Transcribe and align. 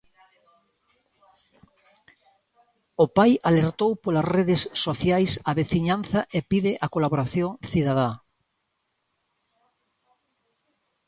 O 3.03 3.05
pai 3.17 3.31
alertou 3.49 3.91
polas 4.03 4.27
redes 4.35 4.61
sociais 4.85 5.31
a 5.49 5.51
veciñanza 5.61 6.19
e 6.37 6.39
pide 6.51 6.71
a 6.85 6.87
colaboración 6.93 7.49
cidadá. 7.71 8.09